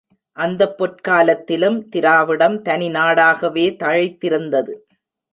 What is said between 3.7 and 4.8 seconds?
தழைத்திருந்தது.